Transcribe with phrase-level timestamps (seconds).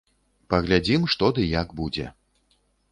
[0.53, 2.11] Паглядзім, што ды як будзе.